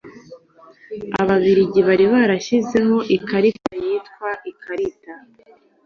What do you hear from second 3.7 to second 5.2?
yitwa ikarita